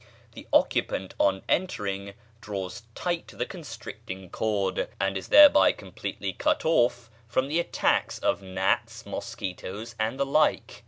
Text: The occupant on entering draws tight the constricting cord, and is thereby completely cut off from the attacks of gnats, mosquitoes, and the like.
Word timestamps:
The 0.31 0.47
occupant 0.51 1.13
on 1.19 1.43
entering 1.47 2.15
draws 2.41 2.81
tight 2.95 3.27
the 3.37 3.45
constricting 3.45 4.31
cord, 4.31 4.89
and 4.99 5.15
is 5.15 5.27
thereby 5.27 5.73
completely 5.73 6.33
cut 6.33 6.65
off 6.65 7.11
from 7.27 7.47
the 7.47 7.59
attacks 7.59 8.17
of 8.17 8.41
gnats, 8.41 9.05
mosquitoes, 9.05 9.93
and 9.99 10.19
the 10.19 10.25
like. 10.25 10.79